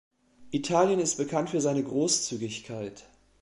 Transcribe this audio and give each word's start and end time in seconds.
Italien 0.49 0.99
ist 0.99 1.17
bekannt 1.17 1.51
für 1.51 1.61
seine 1.61 1.83
Großzügigkeit. 1.83 3.03